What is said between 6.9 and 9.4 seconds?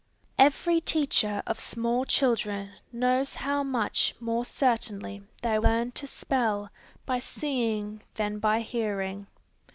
by seeing than by hearing.